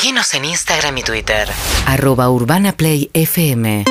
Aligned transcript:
Seguinos 0.00 0.32
en 0.34 0.44
Instagram 0.44 0.96
y 0.98 1.02
Twitter. 1.02 1.48
Arroba 1.86 2.30
Urbana 2.30 2.70
Play 2.72 3.10
FM. 3.14 3.82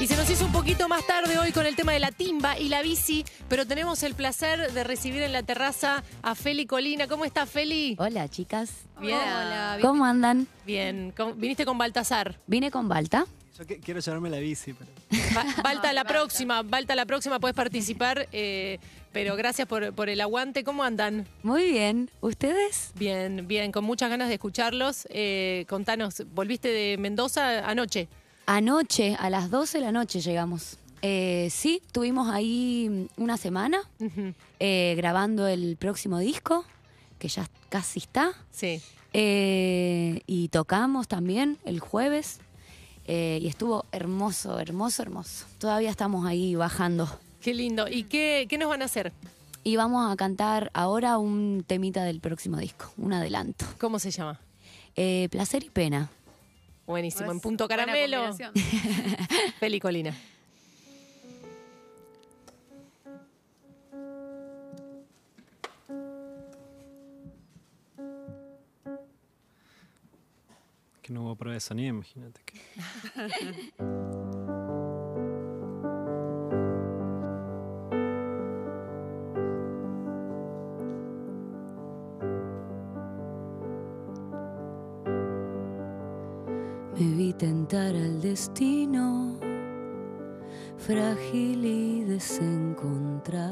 Y 0.00 0.06
se 0.06 0.16
nos 0.16 0.30
hizo 0.30 0.46
un 0.46 0.52
poquito 0.52 0.88
más 0.88 1.06
tarde 1.06 1.38
hoy 1.38 1.52
con 1.52 1.66
el 1.66 1.76
tema 1.76 1.92
de 1.92 1.98
la 1.98 2.12
timba 2.12 2.58
y 2.58 2.70
la 2.70 2.80
bici, 2.80 3.26
pero 3.50 3.66
tenemos 3.66 4.02
el 4.04 4.14
placer 4.14 4.72
de 4.72 4.84
recibir 4.84 5.22
en 5.22 5.34
la 5.34 5.42
terraza 5.42 6.02
a 6.22 6.34
Feli 6.34 6.64
Colina. 6.64 7.06
¿Cómo 7.06 7.26
está 7.26 7.44
Feli? 7.44 7.94
Hola, 7.98 8.26
chicas. 8.30 8.70
Bien. 8.98 9.18
Hola, 9.18 9.74
bien. 9.76 9.86
¿Cómo 9.86 10.06
andan? 10.06 10.46
Bien. 10.64 11.12
¿Cómo- 11.14 11.34
Viniste 11.34 11.66
con 11.66 11.76
Baltasar. 11.76 12.38
Vine 12.46 12.70
con 12.70 12.88
Balta. 12.88 13.26
Yo 13.58 13.66
que- 13.66 13.80
quiero 13.80 14.00
llevarme 14.00 14.30
la 14.30 14.38
bici, 14.38 14.72
pero 14.72 14.90
Ba- 15.34 15.44
Balta, 15.62 15.92
la 15.92 16.04
próxima, 16.04 16.62
Balta, 16.62 16.94
la 16.96 17.04
próxima 17.04 17.38
puedes 17.38 17.54
participar, 17.54 18.28
eh, 18.32 18.80
pero 19.14 19.36
gracias 19.36 19.68
por, 19.68 19.94
por 19.94 20.10
el 20.10 20.20
aguante. 20.20 20.64
¿Cómo 20.64 20.82
andan? 20.82 21.26
Muy 21.44 21.70
bien. 21.70 22.10
¿Ustedes? 22.20 22.90
Bien, 22.96 23.46
bien, 23.46 23.70
con 23.70 23.84
muchas 23.84 24.10
ganas 24.10 24.28
de 24.28 24.34
escucharlos. 24.34 25.06
Eh, 25.08 25.64
contanos, 25.68 26.24
¿volviste 26.34 26.68
de 26.68 26.98
Mendoza 26.98 27.66
anoche? 27.66 28.08
Anoche, 28.46 29.16
a 29.18 29.30
las 29.30 29.50
12 29.50 29.78
de 29.78 29.84
la 29.84 29.92
noche 29.92 30.20
llegamos. 30.20 30.78
Eh, 31.00 31.48
sí, 31.50 31.80
tuvimos 31.92 32.28
ahí 32.28 33.08
una 33.16 33.36
semana 33.36 33.78
eh, 34.58 34.94
grabando 34.96 35.46
el 35.46 35.76
próximo 35.76 36.18
disco, 36.18 36.64
que 37.20 37.28
ya 37.28 37.48
casi 37.68 38.00
está. 38.00 38.32
Sí. 38.50 38.82
Y 39.12 40.48
tocamos 40.48 41.06
también 41.06 41.58
el 41.64 41.78
jueves. 41.78 42.40
y 43.06 43.46
estuvo 43.46 43.86
hermoso, 43.92 44.58
hermoso, 44.58 45.02
hermoso. 45.02 45.46
Todavía 45.58 45.90
estamos 45.90 46.26
ahí 46.26 46.56
bajando. 46.56 47.08
Qué 47.44 47.52
lindo. 47.52 47.86
¿Y 47.88 48.04
qué, 48.04 48.46
qué 48.48 48.56
nos 48.56 48.70
van 48.70 48.80
a 48.80 48.86
hacer? 48.86 49.12
Y 49.64 49.76
vamos 49.76 50.10
a 50.10 50.16
cantar 50.16 50.70
ahora 50.72 51.18
un 51.18 51.62
temita 51.66 52.02
del 52.02 52.20
próximo 52.20 52.56
disco, 52.56 52.90
un 52.96 53.12
adelanto. 53.12 53.66
¿Cómo 53.78 53.98
se 53.98 54.10
llama? 54.10 54.40
Eh, 54.96 55.28
Placer 55.30 55.62
y 55.62 55.68
pena. 55.68 56.08
Buenísimo. 56.86 57.30
En 57.30 57.40
punto 57.40 57.68
caramelo. 57.68 58.30
combinación. 58.30 58.52
Feli 59.60 59.78
Colina. 59.78 60.16
que 71.02 71.12
no 71.12 71.24
hubo 71.24 71.36
prueba 71.36 71.52
de 71.52 71.60
sonido, 71.60 71.90
imagínate. 71.90 72.40
Que... 72.46 72.62
Me 86.96 87.06
vi 87.16 87.32
tentar 87.32 87.96
al 87.96 88.20
destino, 88.20 89.36
frágil 90.76 91.64
y 91.64 92.04
desencontrada. 92.04 93.42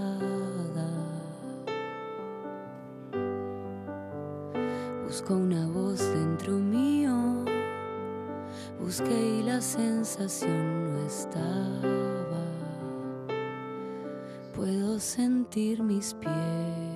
Busco 5.04 5.34
una 5.34 5.66
voz 5.66 5.98
dentro 6.14 6.52
mío, 6.52 7.44
busqué 8.80 9.40
y 9.40 9.42
la 9.42 9.60
sensación 9.60 10.92
no 10.92 11.04
estaba. 11.04 12.44
Puedo 14.54 15.00
sentir 15.00 15.82
mis 15.82 16.14
pies 16.14 16.92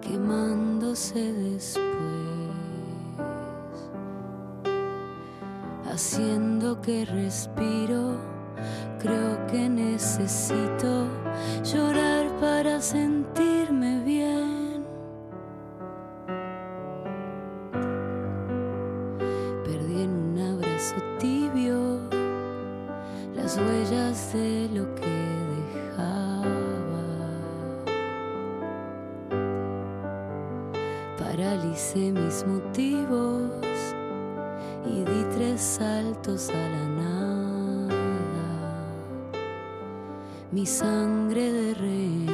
quemándose 0.00 1.32
después, 1.32 2.15
haciendo 5.96 6.78
que 6.82 7.06
respiro. 7.06 8.20
Creo 9.00 9.46
que 9.46 9.66
necesito 9.66 11.08
llorar 11.64 12.26
para 12.38 12.82
sentirme 12.82 14.00
bien. 14.04 14.84
Perdí 19.64 20.02
en 20.02 20.10
un 20.10 20.38
abrazo 20.38 20.96
tibio 21.18 21.98
las 23.34 23.56
huellas 23.56 24.34
de 24.34 24.68
lo 24.74 24.94
que 24.96 25.16
dejaba. 25.56 27.06
Paralicé 31.18 32.12
mis 32.12 32.46
motivos 32.46 33.75
y 34.88 35.04
di 35.04 35.24
tres 35.34 35.60
saltos 35.60 36.50
a 36.50 36.52
la 36.54 36.84
nada. 36.88 37.06
Mi 40.52 40.64
sangre 40.64 41.52
de 41.52 41.74
rehén 41.74 42.26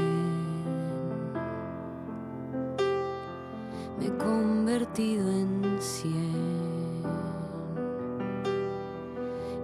me 3.99 4.07
he 4.07 4.17
convertido 4.17 5.29
en 5.31 5.79
cien. 5.81 7.03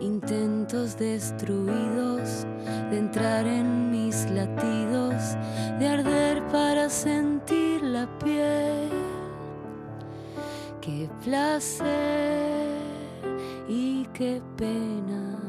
Intentos 0.01 0.97
destruidos 0.97 2.47
de 2.91 2.99
entrar 2.99 3.47
en 3.47 3.91
mis 3.91 4.29
latidos, 4.31 5.37
de 5.79 5.89
arder 5.89 6.43
para 6.49 6.89
sentir 6.89 7.83
la 7.83 8.07
piel. 8.19 8.91
Qué 10.81 11.09
placer 11.23 12.68
qué 14.19 14.43
pena, 14.57 15.48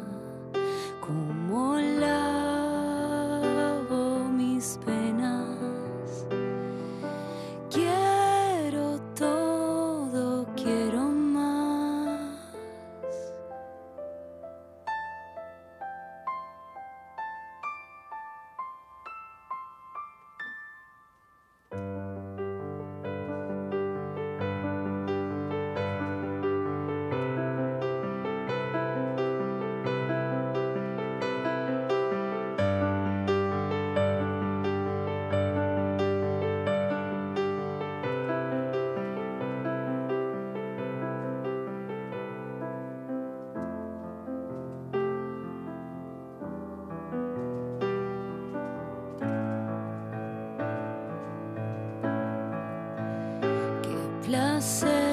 placer. 54.29 55.09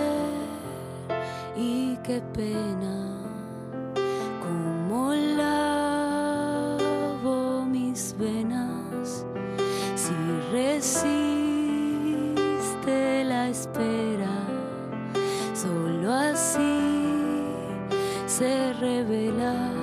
Y 1.57 1.97
qué 2.05 2.21
pena, 2.35 3.17
como 4.45 5.15
lavo 5.15 6.05
mis 7.65 8.15
venas, 8.19 9.25
si 9.95 10.13
resiste 10.53 10.85
la 13.25 13.49
espera, 13.49 14.37
solo 15.55 16.13
así 16.13 16.83
se 18.27 18.75
revela 18.75 19.76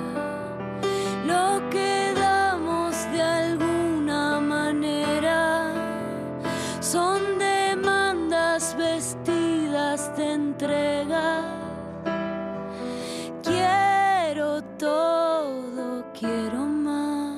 todo, 14.84 16.04
quiero 16.12 16.66
más. 16.66 17.34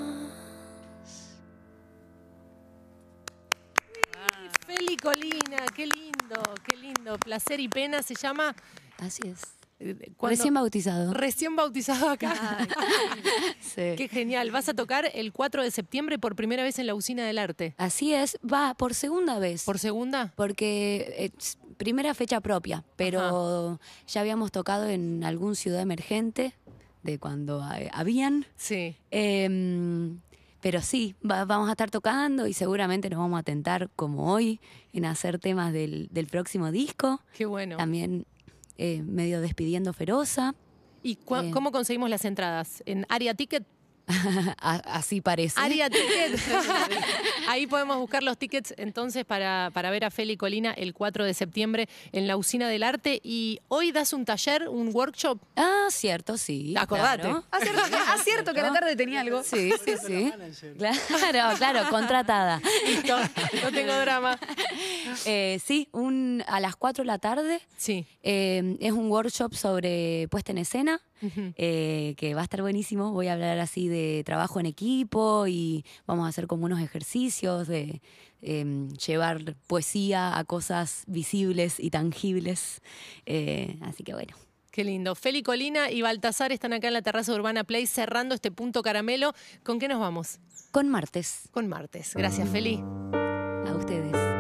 Feli 4.67 4.97
Colina, 4.97 5.65
qué 5.75 5.87
lindo, 5.87 6.43
qué 6.65 6.77
lindo. 6.77 7.17
Placer 7.19 7.61
y 7.61 7.69
pena 7.69 8.03
se 8.03 8.15
llama. 8.17 8.55
Así 8.99 9.23
es. 9.29 9.43
Eh. 9.79 9.95
Recién 10.21 10.55
bautizado. 10.55 11.15
Recién 11.15 11.55
bautizado 11.55 12.09
acá. 12.09 12.35
Sí. 13.61 13.95
Qué 13.97 14.09
genial. 14.09 14.51
Vas 14.51 14.71
a 14.71 14.75
tocar 14.75 15.11
el 15.13 15.33
4 15.33 15.63
de 15.63 15.71
septiembre 15.71 16.19
por 16.19 16.35
primera 16.35 16.63
vez 16.63 16.79
en 16.79 16.87
la 16.87 16.95
Usina 16.95 17.27
del 17.27 17.37
Arte. 17.37 17.75
Así 17.77 18.15
es, 18.15 18.39
va 18.43 18.73
por 18.73 18.95
segunda 18.95 19.39
vez. 19.39 19.65
¿Por 19.65 19.79
segunda? 19.79 20.33
porque 20.35 21.31
es 21.37 21.59
primera 21.77 22.15
fecha 22.15 22.41
propia, 22.41 22.85
pero 22.97 23.79
ya 24.07 24.23
habíamos 24.23 24.51
tocado 24.51 24.89
en 24.89 25.25
algún 25.25 25.57
ciudad 25.57 25.83
emergente 25.83 26.55
de 27.07 27.19
cuando 27.19 27.63
eh, 27.75 27.89
habían. 27.93 28.45
Sí. 28.57 28.97
Em, 29.11 30.21
pero 30.61 30.81
sí, 30.83 31.15
va- 31.29 31.45
vamos 31.45 31.69
a 31.69 31.73
estar 31.73 31.91
tocando 31.91 32.47
y 32.47 32.53
seguramente 32.53 33.09
nos 33.11 33.19
vamos 33.21 33.39
a 33.39 33.43
tentar, 33.43 33.89
como 33.97 34.33
hoy, 34.33 34.61
en 34.93 35.05
hacer 35.05 35.39
temas 35.39 35.73
del, 35.73 36.09
del 36.11 36.27
próximo 36.27 36.71
disco. 36.71 37.21
Qué 37.37 37.47
bueno. 37.47 37.77
También 37.77 38.27
eh, 38.79 39.03
medio 39.03 39.41
despidiendo 39.41 39.93
Feroza. 39.93 40.55
¿Y 41.03 41.19
Bien. 41.29 41.53
cómo 41.53 41.71
conseguimos 41.71 42.11
las 42.11 42.25
entradas? 42.25 42.83
¿En 42.85 43.07
Aria 43.09 43.35
Ticket? 43.35 43.65
Así 44.59 45.21
parece. 45.21 45.59
Aria 45.61 45.91
Ticket. 45.91 46.39
Ahí 47.49 47.67
podemos 47.67 47.97
buscar 47.99 48.23
los 48.23 48.39
tickets 48.39 48.75
entonces 48.77 49.25
para, 49.25 49.71
para 49.73 49.91
ver 49.91 50.05
a 50.05 50.11
Feli 50.11 50.37
Colina 50.37 50.73
el 50.73 50.95
4 50.95 51.25
de 51.25 51.35
septiembre 51.35 51.89
en 52.13 52.27
la 52.27 52.37
Usina 52.37 52.69
del 52.69 52.83
Arte. 52.83 53.21
Y 53.23 53.61
hoy 53.69 53.93
das 53.93 54.13
un 54.13 54.25
taller, 54.25 54.69
un 54.69 54.91
workshop. 54.95 55.41
Ah, 55.57 55.87
cierto, 55.91 56.37
sí. 56.37 56.75
Acordate. 56.77 57.23
claro. 57.23 57.45
Acierto, 57.51 57.83
acierto 58.13 58.55
que 58.55 58.61
a 58.61 58.65
la 58.65 58.73
tarde 58.73 58.97
tenía 58.97 59.21
algo. 59.21 59.43
Sí, 59.43 59.73
sí, 59.85 59.95
sí. 60.07 60.33
Claro, 60.79 61.57
claro, 61.57 61.91
contratada. 61.91 62.61
Listo, 62.87 63.17
no 63.63 63.73
tengo 63.73 63.93
drama. 63.99 64.39
Eh, 65.25 65.61
sí, 65.65 65.89
un, 65.93 66.45
a 66.47 66.61
las 66.61 66.77
4 66.77 67.03
de 67.03 67.07
la 67.07 67.19
tarde 67.19 67.61
Sí. 67.77 68.07
eh, 68.23 68.77
es 68.81 68.93
un 68.93 69.11
workshop 69.11 69.55
sobre 69.55 70.29
puesta 70.31 70.53
en 70.53 70.59
escena 70.59 71.01
eh, 71.57 72.15
que 72.19 72.35
va 72.35 72.43
a 72.43 72.45
estar 72.45 72.61
buenísimo. 72.63 73.11
Voy 73.13 73.29
a 73.29 73.33
hablar 73.33 73.59
así 73.59 73.89
de 73.89 73.96
trabajo 74.25 74.61
en 74.61 74.67
equipo 74.67 75.47
y 75.47 75.85
vamos 76.07 76.27
a 76.27 76.29
hacer 76.29 76.47
como 76.47 76.65
unos 76.67 76.81
ejercicios 76.81 77.69
de 77.69 78.01
eh, 78.43 78.89
llevar 79.07 79.57
poesía 79.67 80.39
a 80.39 80.45
cosas 80.45 81.05
visibles 81.07 81.81
y 81.81 81.91
tangibles. 81.91 82.81
Eh, 83.27 83.79
así 83.83 84.05
que 84.05 84.15
bueno. 84.15 84.37
Qué 84.71 84.85
lindo. 84.85 85.15
Feli 85.15 85.43
Colina 85.43 85.91
y 85.91 86.03
Baltasar 86.03 86.53
están 86.53 86.75
acá 86.75 86.89
en 86.89 86.93
la 86.93 87.01
terraza 87.01 87.33
de 87.33 87.39
Urbana 87.39 87.65
Play 87.65 87.87
cerrando 87.87 88.35
este 88.35 88.51
punto 88.51 88.83
caramelo. 88.83 89.33
¿Con 89.63 89.79
qué 89.79 89.89
nos 89.89 90.01
vamos? 90.01 90.39
Con 90.71 90.91
martes, 90.91 91.49
Con 91.51 91.67
martes. 91.67 92.13
Gracias, 92.15 92.51
Feli. 92.51 92.83
a 92.83 93.75
ustedes. 93.75 94.36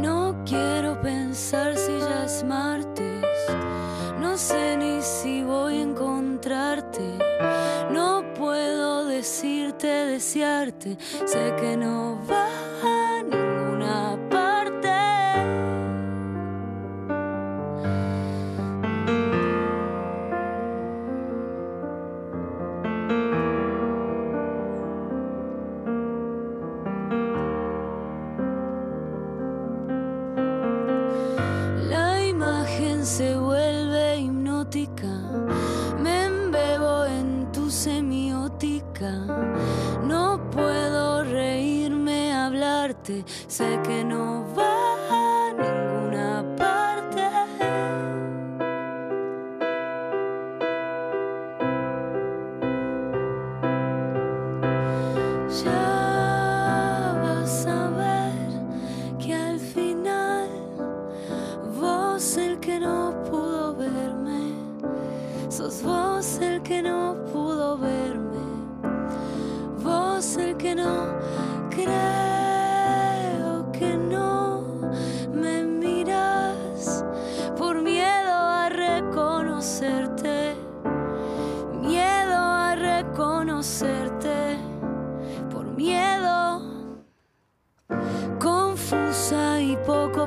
No 0.00 0.42
quiero 0.44 1.00
pensar 1.00 1.76
si 1.76 1.98
ya 1.98 2.24
es 2.24 2.44
martes. 2.44 3.24
No 4.20 4.36
sé 4.36 4.76
ni 4.76 5.02
si 5.02 5.42
voy 5.42 5.78
a 5.78 5.82
encontrarte. 5.82 7.18
No 7.90 8.24
puedo 8.34 9.06
decirte, 9.06 9.86
desearte. 9.86 10.96
Sé 11.26 11.54
que 11.60 11.76
no 11.76 12.18
va 12.30 12.95
Me 36.02 36.24
embebo 36.24 37.06
en 37.06 37.50
tu 37.50 37.70
semiótica. 37.70 39.10
No 40.04 40.50
puedo 40.50 41.24
reírme, 41.24 42.34
hablarte. 42.34 43.24
Sé 43.48 43.80
que 43.82 44.04
no 44.04 44.44
va 44.54 44.76
a 45.10 45.52
ninguna 45.54 46.44
parte. 46.56 47.22
Ya 55.64 55.85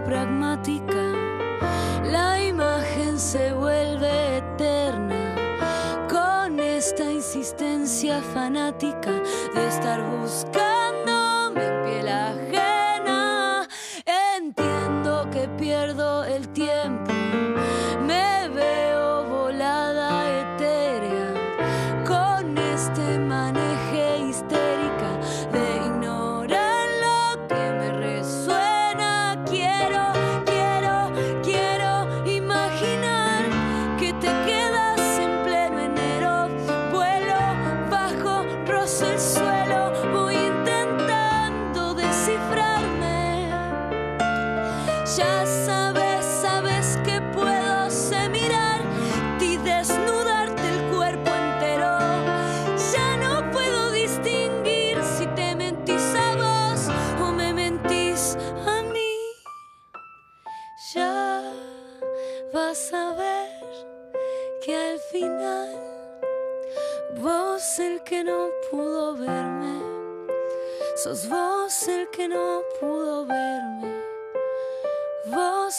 pragmática. 0.06 1.14
La 2.04 2.42
imagen 2.42 3.20
se 3.20 3.54
vuelve 3.54 4.38
eterna 4.38 5.36
con 6.10 6.60
esta 6.60 7.12
insistencia 7.12 8.22
fanática 8.34 9.12
de 9.54 9.68
estar 9.68 10.02
buscándome 10.20 10.69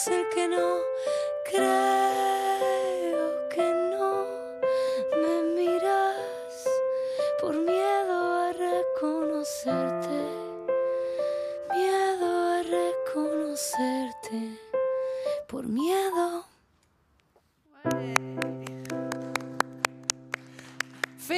El 0.07 0.27
que 0.29 0.47
no 0.47 0.79
creo 1.45 3.49
que 3.49 3.61
no 3.61 4.25
me 5.21 5.43
miras 5.53 6.67
por 7.39 7.55
miedo 7.55 8.41
a 8.41 8.51
reconocerte, 8.51 10.25
miedo 11.71 12.49
a 12.49 12.63
reconocerte, 12.63 14.59
por 15.47 15.67
miedo. 15.67 16.45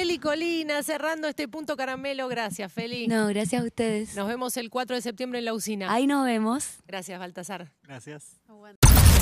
Feli 0.04 0.18
Colina 0.18 0.82
cerrando 0.82 1.28
este 1.28 1.48
punto 1.48 1.78
caramelo. 1.78 2.28
Gracias, 2.28 2.70
Feli. 2.70 3.08
No, 3.08 3.26
gracias 3.28 3.62
a 3.62 3.64
ustedes. 3.64 4.14
Nos 4.14 4.28
vemos 4.28 4.54
el 4.58 4.68
4 4.68 4.96
de 4.96 5.00
septiembre 5.00 5.38
en 5.38 5.46
la 5.46 5.54
usina. 5.54 5.90
Ahí 5.90 6.06
nos 6.06 6.26
vemos. 6.26 6.80
Gracias, 6.86 7.18
Baltasar. 7.18 7.72
Gracias. 7.84 8.38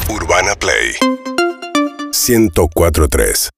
Urbana 0.08 0.56
Play 0.56 0.94
1043 2.10 3.52